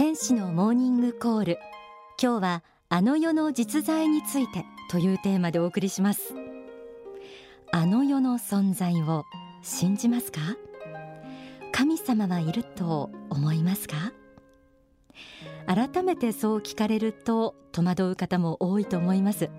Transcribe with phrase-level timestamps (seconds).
[0.00, 1.58] 天使のモーニングコール。
[2.18, 6.32] 今日はあの世の実在についてというテーマでお送りします。
[7.70, 9.24] あの世の存在を
[9.60, 10.40] 信じますか？
[11.70, 14.14] 神様はいると思いますか？
[15.66, 19.50] 改めてそう聞かれると戸惑う方も多いと思います。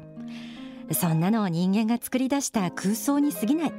[0.92, 3.74] そんなの人間が作り出した空想に過ぎない。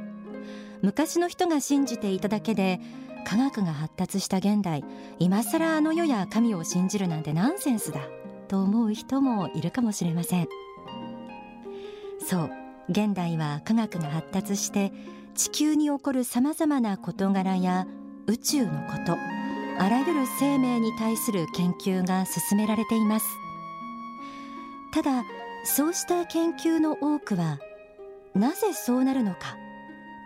[0.80, 2.79] 昔の人が信じていただけで
[3.25, 4.85] 科学が発達した現代
[5.19, 8.01] 今更あの世や神を信じるなんてナンセンスだ
[8.48, 10.48] と思う人もいるかもしれません。
[12.21, 12.51] そう
[12.89, 14.93] 現代は科学が発達して
[15.35, 17.87] 地球に起こるさまざまな事柄や
[18.27, 19.17] 宇宙のこと
[19.79, 23.27] あらゆる生命に対する研究が進められています。
[24.93, 25.25] ただ
[25.65, 27.59] そうした研究の多くは
[28.34, 29.57] なぜそうなるのか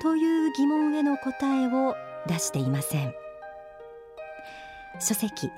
[0.03, 1.95] という疑問への答えを
[2.27, 3.15] 出していません。
[4.99, 5.51] 書籍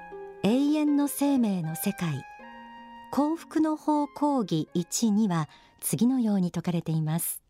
[0.42, 2.24] 永遠の生命の世界。
[3.10, 5.48] 幸福の方講義1には
[5.80, 7.42] 次のように説かれています。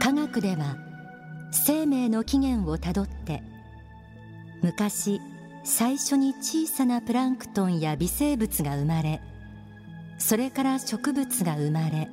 [0.00, 0.76] 科学では
[1.50, 3.42] 生命の起源をたどって
[4.62, 5.20] 昔
[5.66, 9.20] 最初に小さなプランクトンや微生物が生まれ
[10.16, 12.08] それから植物が生まれ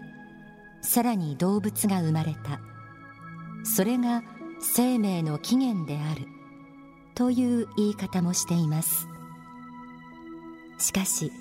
[0.81, 2.59] さらに動物が生まれた。
[3.63, 4.21] それが
[4.59, 6.27] 生命の起源である。
[7.15, 9.07] という言い方もしています。
[10.77, 11.31] しかし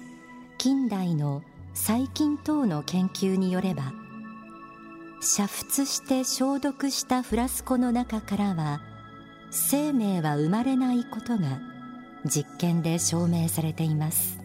[0.58, 1.42] 近代の
[1.74, 3.92] 細菌等の研究によれば
[5.20, 8.82] 煮沸して消毒したフラスコの中からは
[9.50, 11.71] 生命は生まれないことが
[12.24, 14.38] 実験で証明されています。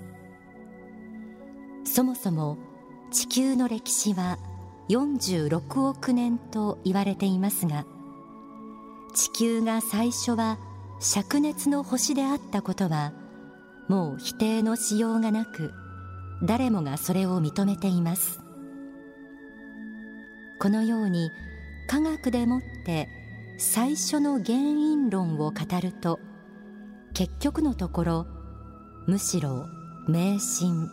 [1.83, 2.57] そもそも
[3.11, 4.37] 地球の歴史は
[4.89, 7.85] 46億年と言われていますが
[9.15, 10.59] 地球が最初は
[11.01, 13.13] 灼熱の星であったことは
[13.87, 15.73] もう否定のしようがなく
[16.43, 18.39] 誰もがそれを認めています。
[20.59, 21.31] このように
[21.87, 23.09] 科学でもって
[23.57, 26.19] 最初の原因論を語ると
[27.17, 28.27] 結局のところ
[29.07, 29.67] むしろ
[30.07, 30.87] 迷信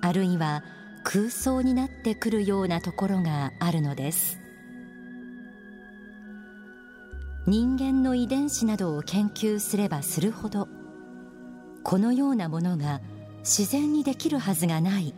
[0.00, 0.64] あるいは
[1.04, 4.38] 空想になってくるようなところがあるのです。
[7.46, 10.66] 人間の遺伝子などを研究すればするほど
[11.84, 13.02] このようなものが
[13.40, 15.12] 自然にできるはずがない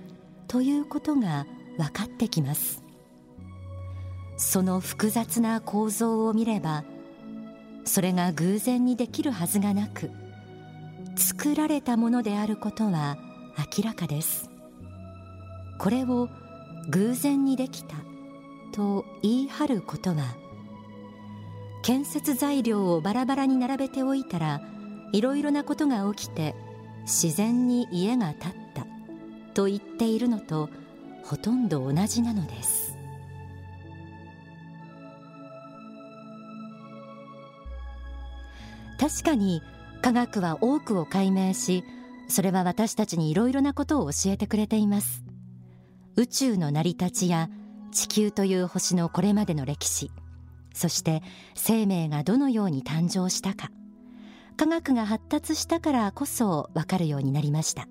[0.48, 2.82] ということが分かってきます。
[4.36, 6.82] その複雑な構造を見れば
[7.84, 10.10] それが偶然にできるはずがなく
[11.18, 13.18] 作られたものであることは
[13.76, 14.48] 明らかです。
[15.78, 16.28] これを
[16.90, 17.96] 偶然にできた
[18.72, 20.36] と言い張ることは
[21.82, 24.60] 建設材料をバラバラに並べておいたら
[25.12, 26.54] いろいろなことが起きて
[27.02, 28.86] 自然に家が建った
[29.54, 30.70] と言っているのと
[31.24, 32.96] ほとんど同じなのです。
[39.00, 39.62] 確かに
[40.02, 41.84] 科学は多くを解明し
[42.28, 45.24] それは私たちにいろいろなことを教えてくれています。
[46.16, 47.48] 宇宙の成り立ちや
[47.92, 50.10] 地球という星のこれまでの歴史
[50.74, 51.22] そして
[51.54, 53.70] 生命がどのように誕生したか
[54.56, 57.86] 科学が発達したからこそわかるようになりました。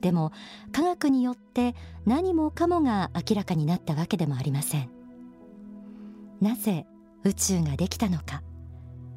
[0.00, 0.32] でも
[0.72, 1.74] 科学によって
[2.06, 4.90] 何もかもが明らかになったわけでもありません。
[6.40, 6.86] なぜ
[7.24, 8.42] 宇宙ができたのか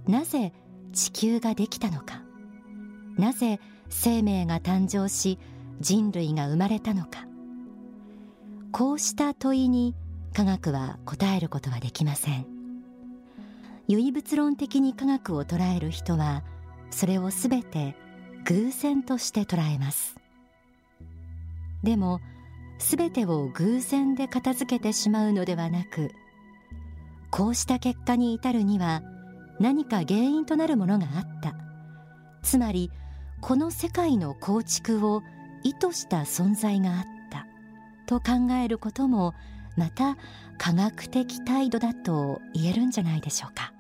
[0.08, 0.54] なぜ
[0.94, 2.22] 地球ができたのか。
[3.18, 3.60] なぜ
[3.90, 5.38] 生命が誕生し
[5.80, 7.28] 人類が生まれたのか。
[8.72, 9.96] こうした問いに
[10.34, 12.46] 科学は答えることはできません。
[13.88, 16.44] 唯物論的に科学を捉える人は
[16.90, 17.96] それをすべて
[18.46, 20.16] 偶然として捉えます。
[21.84, 22.22] でも
[22.78, 26.12] すべてを偶然で片付けてしまうのではなく
[27.30, 29.04] こうした結果に至るには
[29.62, 31.54] 何か原因となるものがあった。
[32.42, 32.92] つまり
[33.42, 35.22] この世界の構築を
[35.64, 37.46] 意図した存在があった。
[38.08, 39.34] と考えることも
[39.78, 40.18] また
[40.58, 43.72] 科学的態度だと言えるんじゃないでしょうか。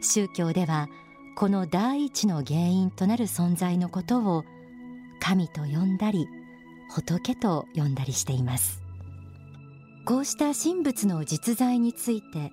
[0.00, 0.88] 宗教では
[1.36, 4.44] この第一の原因となる存在のことを
[5.20, 6.28] 神と呼んだり
[6.90, 8.85] 仏と呼んだりしています。
[10.06, 12.52] こうした神仏の実在について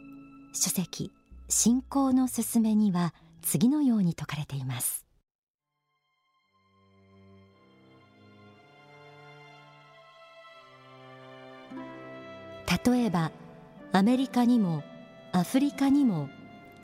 [0.54, 1.12] 書籍
[1.50, 3.14] 信仰のすすめには
[3.44, 5.06] 次のように説かれています。。
[12.86, 13.32] 例えば
[13.92, 14.84] アメリカにも
[15.32, 16.30] アフリカにも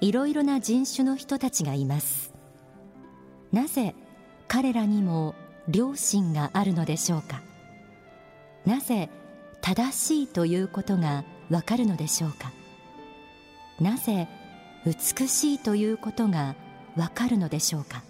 [0.01, 2.33] いろいろな人種の人たちがいます
[3.51, 3.95] なぜ
[4.48, 5.36] 彼らにも
[5.74, 7.42] 良心があるのでしょうか
[8.65, 9.10] なぜ
[9.61, 12.51] 正しいということがわかるのでしょうか？
[13.79, 14.27] なぜ
[14.85, 16.56] 美しいということが
[16.95, 18.03] わかるのでしょうか？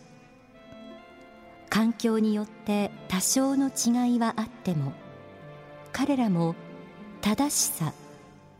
[1.70, 4.94] 環境によって多少の違いはあっても
[5.92, 6.56] 彼らも
[7.22, 7.94] 正しさ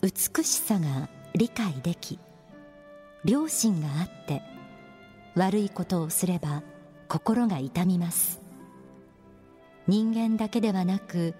[0.02, 2.20] 美しさが理解でき
[3.26, 4.42] 良心があって
[5.36, 6.64] 悪いことをすれば
[7.08, 8.40] 心が痛みます。
[9.88, 11.34] 人間だけではなく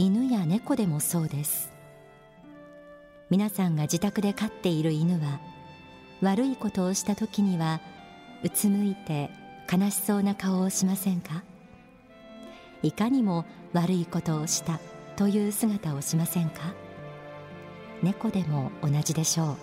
[0.00, 1.72] 犬や猫でもそうです。
[3.30, 5.40] 皆さんが自宅で飼っている犬は
[6.22, 7.80] 悪いことをした時には
[8.44, 9.28] うつむいて
[9.70, 11.42] 悲しそうな顔をしませんか？
[12.84, 14.78] いかにも悪いことをした
[15.16, 16.74] という姿をしませんか？
[18.00, 19.56] 猫でも同じでしょう。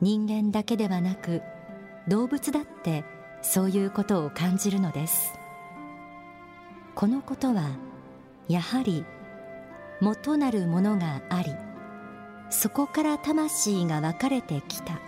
[0.00, 1.42] 人間だけではなく
[2.06, 3.02] 動物だって
[3.42, 5.32] そういうことを感じるのです。
[6.94, 7.70] このことは
[8.48, 9.04] やはり
[10.00, 11.54] 元なるものがあり
[12.50, 15.00] そこから魂が分かれてきた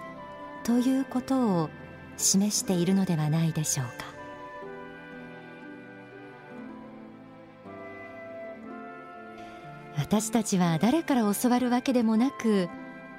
[0.64, 1.70] ということを
[2.16, 4.20] 示しているのではないでしょうか。
[9.96, 12.68] 私たちは誰から教わるわけでもなく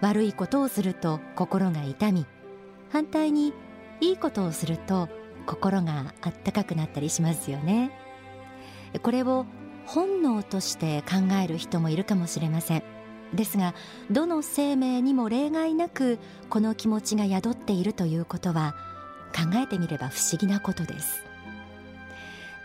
[0.01, 2.25] 悪いことをすると心が痛み
[2.89, 3.53] 反対に
[4.01, 5.07] いいことをすると
[5.45, 7.91] 心があったかくなったりしますよね。
[9.01, 9.45] これを
[9.85, 12.83] 本能として考える人もいるかもしれません。
[13.33, 13.73] ですが
[14.09, 16.19] どの生命にも例外なく
[16.49, 18.75] この気持ちが宿っているということは
[19.33, 21.23] 考えてみれば不思議なことです。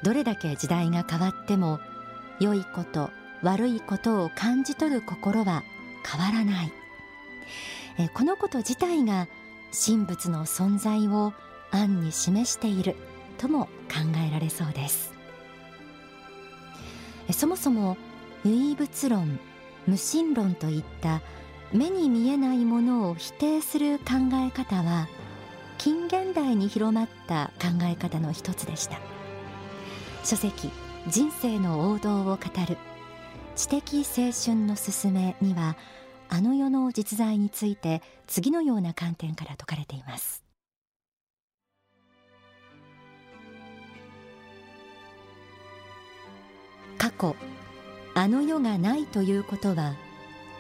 [0.02, 1.78] どれだけ時代が変わっても
[2.40, 3.10] 良いこと
[3.42, 5.62] 悪いことを感じ取る心は
[6.04, 6.72] 変わらない。
[7.98, 9.26] えこのこと自体が
[9.72, 11.32] 神仏の存在を
[11.70, 12.96] 暗に示している
[13.38, 13.70] とも考
[14.26, 15.15] えられそうです。
[17.32, 17.96] そもそも
[18.44, 19.38] 唯物論
[19.86, 21.20] 無神論といった
[21.72, 25.08] 目に見えないものを否定する考え方は
[25.78, 28.98] 近現代に広まった考え方の一つでした。
[30.24, 30.70] 書籍
[31.06, 32.36] 人生の王道を語
[32.68, 32.76] る
[33.54, 35.76] 知的青春のすすめには
[36.28, 40.45] あの世の実在について次のような観点から説かれています。
[46.98, 47.36] 過去
[48.14, 49.94] あの世がないということは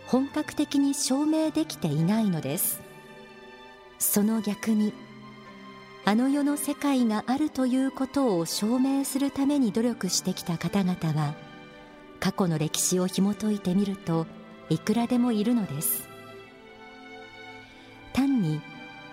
[0.06, 2.80] 本格的に証明できていないのです。
[3.98, 4.92] その逆に
[6.04, 11.34] あの世の世界があるということを証明するために努力してきた方々は
[12.20, 14.26] 過去の歴史を紐解いてみると
[14.68, 16.08] いくらでもいるのです。
[18.12, 18.60] 単に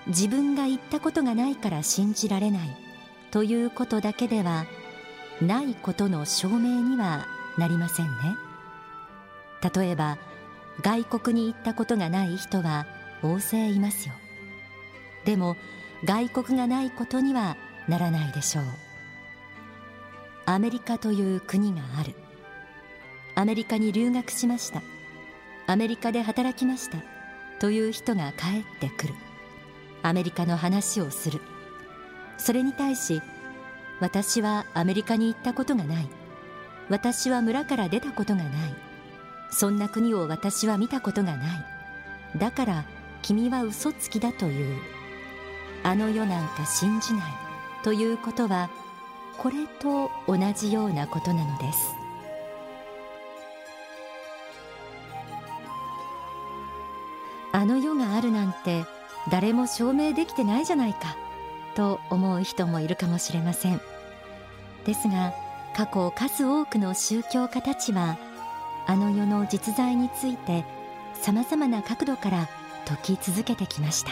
[0.07, 2.77] 自分が言ったことがないから信じられない
[3.31, 4.65] ということだけでは
[5.41, 7.25] ないことの証明には
[7.57, 8.37] なりませんね。
[9.75, 10.17] 例えば
[10.81, 12.85] 外国に行ったことがない人は
[13.21, 14.13] 大勢いますよ。
[15.25, 15.55] でも
[16.03, 17.55] 外国がないことには
[17.87, 18.65] ならないでしょう。
[20.45, 22.15] アメリカという国がある。
[23.35, 24.81] アメリカに留学しました。
[25.67, 26.97] アメリカで働きました。
[27.59, 29.13] という人が帰ってくる。
[30.01, 31.39] アメリカの話をする。
[32.37, 33.21] それに対し
[33.99, 36.09] 私はアメリカに行ったことがない。
[36.89, 38.51] 私は村から出たことがない。
[39.51, 41.65] そんな国を私は見たことがない。
[42.37, 42.85] だから
[43.21, 44.77] 君は嘘つきだという。
[45.83, 47.23] あの世なんか信じない
[47.83, 48.69] ということは
[49.37, 51.79] これと同じようなことなのです。
[57.51, 58.85] あの世があるなんて
[59.29, 61.15] 誰も証明できてないじゃないか。
[61.75, 63.81] と思う人もいるかもしれません。
[64.85, 65.33] ですが
[65.75, 68.17] 過去数多くの宗教家たちは
[68.85, 70.65] あの世の実在について
[71.13, 72.49] さまざまな角度から
[72.85, 74.11] 説き続けてきました。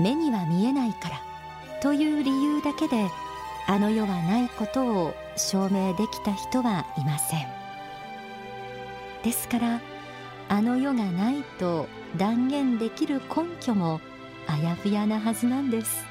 [0.00, 1.20] 目には見えないから
[1.80, 3.10] という理由だけで
[3.66, 7.46] あの世はないことを証明できた人はいません。
[9.22, 9.80] ですから
[10.48, 11.86] あの世がないと
[12.16, 14.00] 断言できる根拠も
[14.46, 16.04] あやふやなはずなんです。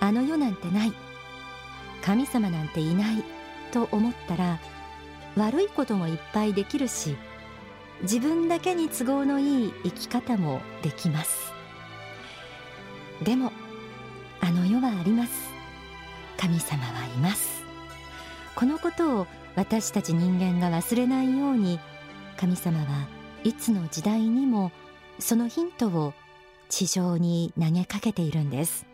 [0.00, 0.92] あの世なんてない。
[2.02, 3.36] 神様なんていない。
[3.72, 4.58] と思ったら
[5.36, 7.16] 悪いこともいっぱいできるし
[8.02, 11.52] 自分だけに都合のいい生き方もできます。
[13.22, 13.52] でも
[14.40, 15.50] あの世はあります。
[16.38, 17.64] 神様はいます。
[18.54, 21.80] このことを私たち人間が忘れないように
[22.36, 23.08] 神様は
[23.44, 24.72] いつの時代にも
[25.18, 26.14] そのヒントを
[26.68, 28.86] 地上に投げかけているんです。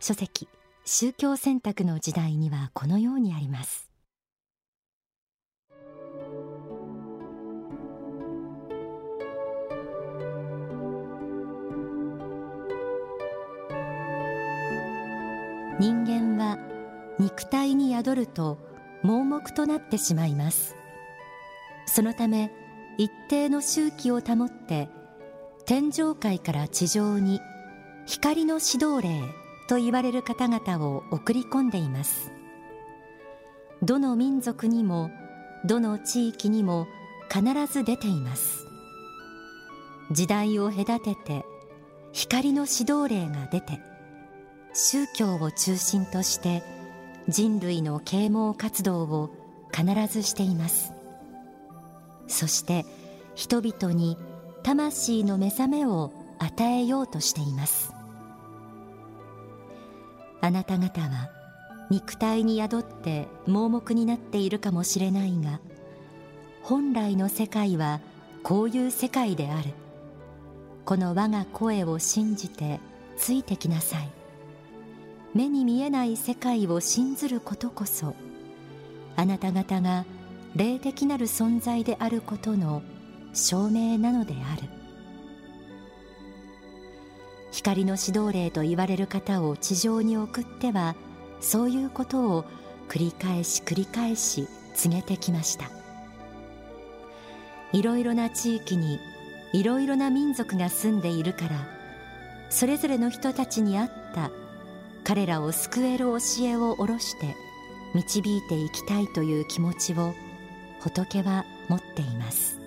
[0.00, 0.48] 書籍
[0.84, 3.90] 宗教選択の時代にはこのようにあります。
[15.78, 16.58] 人間は
[17.18, 18.58] 肉体に宿ると
[19.02, 20.74] 盲目となってしまいます。
[21.86, 22.50] そのため
[22.98, 24.88] 一定の周期を保って
[25.70, 27.40] 天上界から地上に
[28.04, 29.22] 光の指導霊
[29.68, 32.32] と言われる方々を送り込んでいます。
[33.80, 35.12] どの民族にも
[35.64, 36.88] どの地域にも
[37.32, 38.66] 必ず出ています。
[40.10, 41.44] 時代を隔てて
[42.10, 43.78] 光の指導霊が出て
[44.74, 46.64] 宗教を中心として
[47.28, 49.30] 人類の啓蒙活動を
[49.72, 50.92] 必ずしています。
[52.26, 52.84] そして
[53.36, 54.18] 人々に
[54.62, 57.92] 魂の目覚めを与えようとしています。
[60.40, 61.30] あなた方は
[61.90, 65.60] 肉体に宿って盲目になっているかもしれないが
[66.62, 68.00] 本来の世界は
[68.42, 69.70] こういう世界である。
[70.86, 72.80] この我が声を信じて
[73.16, 74.10] ついてきなさい。
[75.34, 78.16] 目に見えない世界を信ずることこそ
[79.16, 80.04] あなた方が
[80.56, 82.82] 霊的なる存在であることの
[83.32, 84.68] 証明なのである。
[87.52, 90.94] 光の指導霊と言われる方を地上に送っては
[91.40, 92.44] そういうことを
[92.88, 95.70] 繰り返し繰り返し告げてきました。
[97.72, 98.98] いろいろな地域に
[99.52, 101.66] いろいろな民族が住んでいるから
[102.50, 104.30] それぞれの人たちに合った
[105.04, 107.34] 彼らを救える教えを下ろして
[107.94, 110.14] 導いていきたいという気持ちを
[110.80, 112.59] 仏は持っています。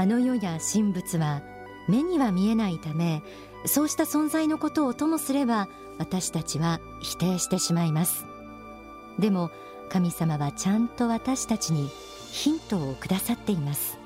[0.00, 1.42] あの世や神仏は
[1.86, 3.22] 目には見えないため
[3.66, 8.24] そうした存在のことをともすれば私たちは否定してしまいます。
[9.18, 9.50] でも
[9.90, 11.90] 神様はちゃんと私たちに
[12.32, 13.98] ヒントをくださっています。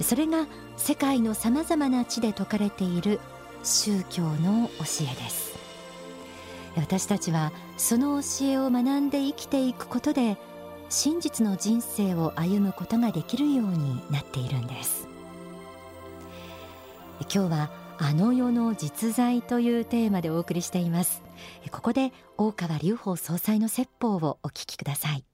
[0.00, 0.46] それが
[0.78, 3.20] 世界のさまざまな地で説かれている
[3.62, 5.58] 宗教の教えです。
[6.74, 10.38] 私たちはその教えを学んで生きていくことで
[10.90, 15.08] 真実の人生を歩むことができるようになっているんです。
[17.32, 21.22] 今日はあの世の実在というテーマでお送りしています。
[21.70, 25.29] ここで大川隆法総裁の説法をお聞きください。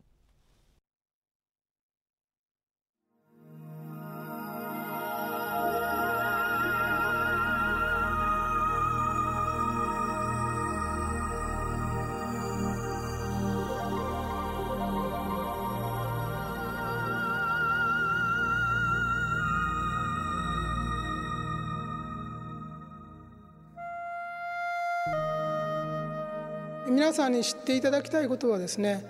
[26.97, 29.05] 皆さんに知っていただきたいことはですね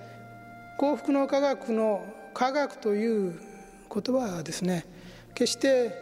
[0.76, 3.40] 幸福の科学の科学という
[3.88, 4.84] 言葉はですね。
[5.34, 5.94] 決して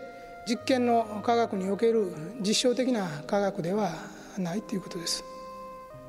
[0.48, 2.10] 実験の科学における
[2.40, 3.90] 実証的な科学では
[4.38, 5.24] ないということです。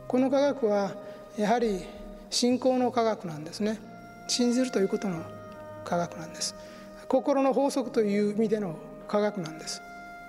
[0.08, 0.96] この科学は
[1.38, 1.84] やはり
[2.30, 3.78] 信仰の科学なんですね。
[4.30, 5.24] 信じるということの
[5.84, 6.56] 科学なんです。
[7.10, 8.80] 心の法則という意味での
[9.10, 9.82] 科学なんです。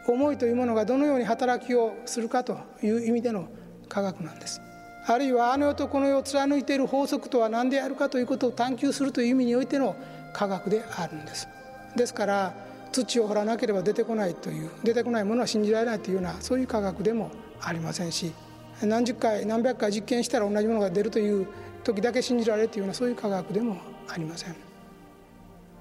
[0.08, 3.46] 思いというものがどのように働きをするかという意味での
[3.88, 4.60] 科学なんです。
[5.08, 9.94] あるいはあの世とこの世を貫いている法則とは何であるかということを探求するという意味においての
[10.32, 11.48] 科学であるんです。
[11.94, 12.54] ですから
[12.92, 18.32] 土を掘らなければ出てこないという出てこないものは信じられないというようなそういう科学でもありませんし
[18.82, 21.46] 何十回何百回実験したら同じものが出るという
[21.84, 24.56] 時だけ信じられるというようなそういう科学でもありません。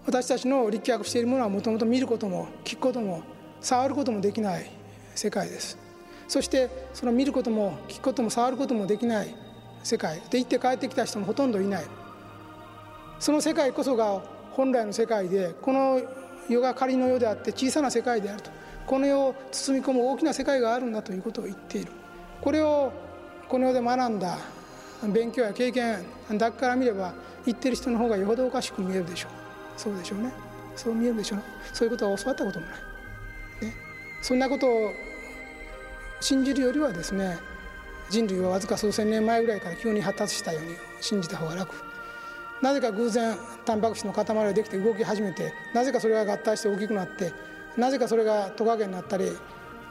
[0.06, 3.24] 私たちの立脚しているものはもともと見ることも聞くことも
[3.60, 4.70] 触ることもできない
[5.16, 5.85] 世界です。
[6.28, 9.36] そしてその見ることも聞くことも触ることもできない
[9.84, 11.86] 世界で行って帰ってきた人もほとんどいない。
[13.20, 16.02] その世界こそが本来の世界でこの
[16.50, 18.52] 世が仮の世であって小さな世界であると。
[18.86, 21.92] この世を包み込む大きな世界があるんだということを言っている。
[22.42, 22.92] これを
[23.50, 24.38] この世で学んだ
[25.12, 26.04] 勉強や経験
[26.38, 27.14] だから見れば
[27.46, 29.32] 言ってる人の方がよほどおかしく見えるでしょう。
[29.78, 30.32] そうでしょうね。
[30.76, 31.40] そう見えるでしょう。
[31.74, 32.76] そういうことは教わったこともない、
[33.66, 33.74] ね、
[34.22, 34.92] そんなことを
[36.26, 37.38] 信じるよりはですね
[38.10, 41.76] 人類はわずか数千年前ぐらいから急に発達したように信じた方が楽
[42.64, 47.32] なぜか偶然タンパク質の塊ができて動き始めてなぜかそれが合体して大きくなって
[47.78, 49.38] なぜかそれがトカゲになったり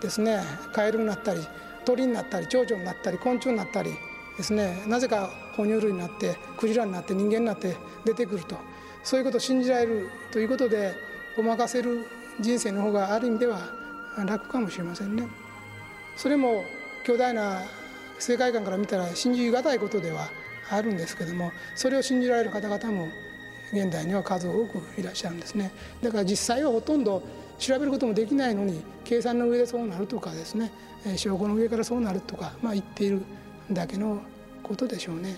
[0.00, 0.40] ですね
[0.72, 1.40] カエルになったり
[1.84, 3.90] 鳥になったり蝶々になったり昆虫になったり
[4.36, 8.56] ですねなぜか哺乳類になってクジラになって人間になって出てくると
[9.04, 10.94] そういうことを信じられるということで
[11.36, 12.04] ごまかせる
[12.40, 13.60] 人生の方がある意味では
[14.26, 15.43] 楽かもしれませんね。
[16.16, 16.64] それも
[17.04, 17.62] 巨大な
[18.18, 20.28] 世界観から見たら信じがたいことでは
[20.70, 23.08] あるんですけどもそれを信じられる方々も
[23.72, 27.22] 現代には数多くいらっしゃるんですねだから実際はほとんど
[27.58, 30.72] 調べることもできないのに計算の上でそうなるとかですね
[31.16, 33.22] 証拠の上からそうなるとか、まあ、言っている
[33.70, 34.22] だけの
[34.62, 35.36] ことでしょうね。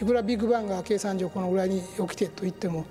[0.00, 2.86] いくらビッグバンが計算上このぐらいに起きてと言っても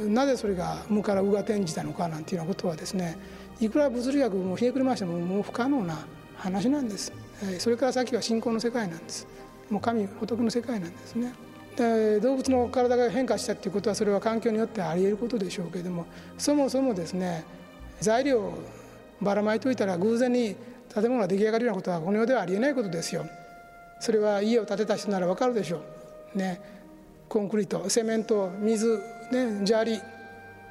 [0.00, 3.16] なぜそれが無から無が転じたのかなんていうようなことはですね
[3.60, 6.06] いくら物理学もひねくり回してももう不可能な
[6.36, 7.12] 話なんです。
[7.58, 9.26] それから先は信仰の世界なんです。
[9.70, 11.32] もう神仏の世界なんですね。
[11.76, 16.06] で動物の体が変化したっていうことはそれは環境によってあり得ることでしょうけれども
[16.38, 17.44] そもそもですね
[18.00, 18.58] 材料を
[19.20, 20.54] ばらまいといたら偶然に
[20.92, 23.26] 建物が出来上がるようなことはこの世ではありえないことですよ。
[23.98, 25.80] それは家を建てた人なら分かるでしょ
[26.34, 26.38] う。
[26.38, 26.60] ね。
[27.28, 29.00] コンクリートセメント水、
[29.32, 30.00] ね、砂利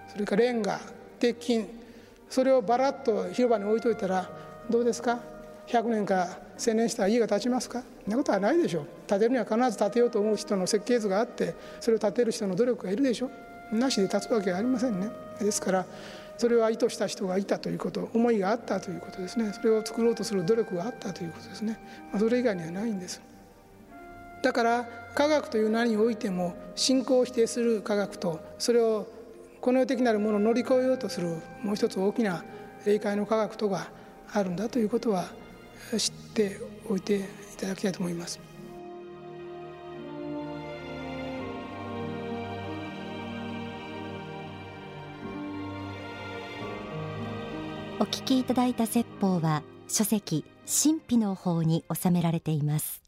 [0.07, 0.79] それからレンガ
[1.19, 1.65] 鉄筋
[2.30, 4.30] それをバラッと広場に置いといたら
[4.70, 5.20] どうですか
[5.68, 7.84] ？100年か1000年したら家が建ちますか？
[8.03, 8.86] そんなことはないでしょう。
[9.08, 13.30] 建てるには必ず建てようと思う人の設計図があってそれを建てる人の努力がいるでしょ
[13.72, 15.10] なしで建つわけがありませんね。
[15.39, 15.86] ですから
[16.38, 19.53] それは意図した人がいたということ思いがあったということですね。
[19.53, 21.80] それを作ろうとする努力があったということですね、
[22.12, 23.22] まあ、それ以外にはないんです。
[24.42, 29.08] だから科学という名においても信仰を否定する科学とそれを
[29.63, 32.43] この世的なるものを乗り越えようとするもう一つ大きな
[32.86, 33.88] 霊界の科学とが
[34.34, 35.27] あるんだということは
[35.98, 37.22] 知っておいてい
[37.58, 38.41] ただきたいと思います。
[48.01, 53.02] お聞きいただいた説法は書籍神秘の法に収められています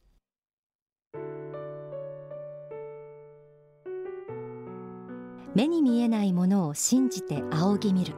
[5.55, 8.13] 目に見えないものを信じて仰ぎ見る。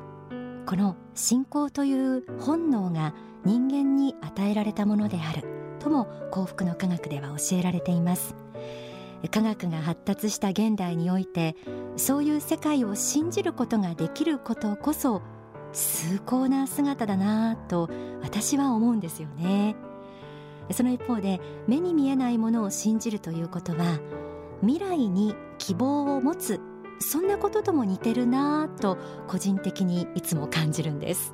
[0.65, 3.13] この信仰という本能が
[3.45, 5.47] 人間に与えられたものである。
[5.79, 8.35] とも幸福の科学では教えられています。
[9.29, 11.55] 科学が発達した現代において
[11.95, 15.21] そういう世界を信じることができることこそ
[15.73, 17.89] 崇高な姿だなと
[18.21, 19.75] 私は思うんですよね。
[20.71, 23.99] その一方で目に見えないものを信じるということは
[24.61, 26.59] 未来に希望を持つ
[26.99, 31.33] そんなこととも似てるなと個人的にいつも感じるんです。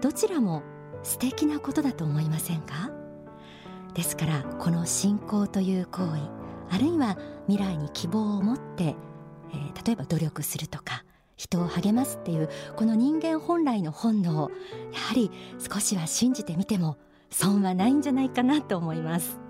[0.00, 0.62] どちらも
[1.02, 2.90] 素敵なことだと思いませんか？
[3.94, 6.30] ですからこの信仰という行為
[6.70, 11.04] あるいは未来に希望を持って、えー、例えば努力するとか
[11.36, 14.50] 人を励ますっていうこの人間本来の本能
[14.92, 16.96] やはり少しは信じてみても
[17.30, 19.41] 損はないんじゃないかなと思います。